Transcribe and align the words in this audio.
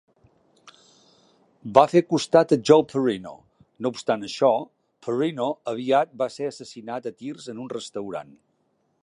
Va 1.77 1.83
fer 1.91 2.01
costat 2.13 2.55
a 2.57 2.59
Joe 2.69 2.85
Parrino; 2.93 3.35
no 3.85 3.93
obstant 3.97 4.25
això, 4.29 4.51
Parrino 5.09 5.51
aviat 5.75 6.17
va 6.23 6.31
ser 6.39 6.51
assassinat 6.55 7.13
a 7.13 7.17
tirs 7.23 7.51
en 7.55 7.63
un 7.67 7.73
restaurant. 7.81 8.35